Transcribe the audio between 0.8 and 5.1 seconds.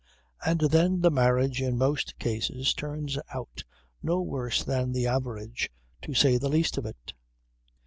the marriage in most cases turns out no worse than the